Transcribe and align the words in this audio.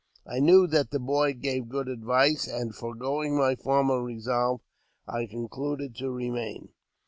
I 0.25 0.39
knew 0.39 0.65
that 0.65 0.89
the 0.89 0.97
boy 0.99 1.33
gave 1.35 1.69
good 1.69 1.87
advice, 1.87 2.47
and, 2.47 2.73
foregoing 2.73 3.37
my 3.37 3.55
former 3.55 4.01
resolve, 4.01 4.61
I 5.07 5.27
concluded 5.27 5.95
to 5.97 6.09
remain. 6.09 6.69